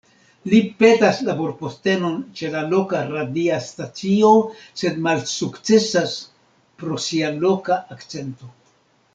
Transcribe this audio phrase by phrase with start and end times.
[0.51, 4.33] Li petas laborpostenon ĉe la loka radia stacio,
[4.83, 6.19] sed malsukcesas
[6.81, 8.55] pro sia loka akcento.